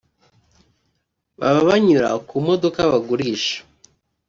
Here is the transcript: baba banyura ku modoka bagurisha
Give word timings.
baba 1.39 1.61
banyura 1.69 2.09
ku 2.27 2.35
modoka 2.45 2.79
bagurisha 2.91 3.57